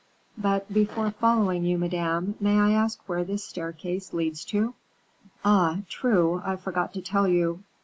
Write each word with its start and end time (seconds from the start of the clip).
"But 0.35 0.67
before 0.73 1.11
following 1.11 1.63
you, 1.63 1.77
madame, 1.77 2.33
may 2.39 2.57
I 2.59 2.71
ask 2.71 2.99
where 3.05 3.23
this 3.23 3.43
staircase 3.43 4.13
leads 4.13 4.43
to?" 4.45 4.73
"Ah, 5.45 5.81
true; 5.89 6.41
I 6.43 6.55
forgot 6.55 6.91
to 6.95 7.03
tell 7.03 7.27
you. 7.27 7.63